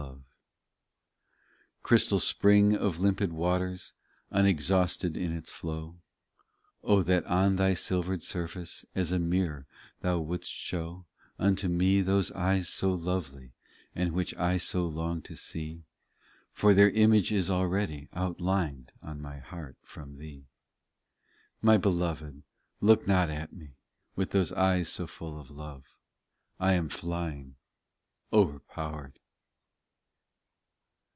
POEMS 1.81 2.03
257 2.07 2.69
12 2.77 2.79
Crystal 2.79 2.79
spring 2.79 2.87
of 2.87 2.99
limpid 2.99 3.33
waters 3.33 3.93
Unexhausted 4.31 5.15
in 5.17 5.35
its 5.35 5.51
flow; 5.51 5.95
that 6.83 7.23
on 7.25 7.55
thy 7.55 7.73
silvered 7.75 8.21
surface, 8.21 8.83
As 8.95 9.11
a 9.11 9.19
mirror, 9.19 9.65
Thou 10.01 10.19
would 10.19 10.43
st 10.43 10.47
show 10.47 11.05
Unto 11.39 11.67
me 11.67 12.01
those 12.01 12.31
eyes 12.31 12.67
so 12.69 12.91
lovely, 12.91 13.53
And 13.95 14.13
which 14.13 14.35
I 14.37 14.57
so 14.57 14.85
long 14.87 15.21
to 15.23 15.35
see, 15.35 15.83
For 16.51 16.73
their 16.73 16.91
image 16.91 17.31
is 17.31 17.49
already 17.51 18.07
Outlined 18.13 18.93
on 19.03 19.21
my 19.21 19.37
heart 19.39 19.77
from 19.83 20.17
Thee. 20.17 20.37
13 20.37 20.45
My 21.61 21.77
Beloved, 21.77 22.43
look 22.79 23.07
not 23.07 23.29
at 23.29 23.53
me 23.53 23.75
With 24.15 24.31
those 24.31 24.51
eyes 24.51 24.87
so 24.89 25.05
full 25.07 25.39
of 25.39 25.49
love; 25.51 25.83
1 26.57 26.73
am 26.73 26.89
flying, 26.89 27.55
overpowered. 28.33 29.17